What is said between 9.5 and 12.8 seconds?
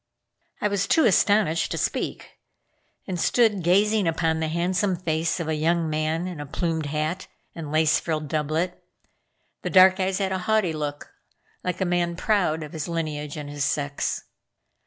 The dark eyes had a haughty look, like a man proud of